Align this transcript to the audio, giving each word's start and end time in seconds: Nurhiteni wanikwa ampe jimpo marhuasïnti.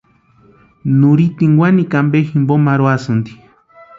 Nurhiteni 0.99 1.57
wanikwa 1.61 1.95
ampe 2.01 2.17
jimpo 2.27 2.53
marhuasïnti. 2.65 3.31